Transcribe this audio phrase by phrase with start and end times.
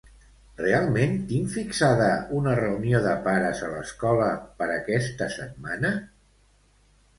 [0.59, 2.07] Realment tinc fixada
[2.39, 5.95] una reunió de pares a l'escola per aquesta setmana?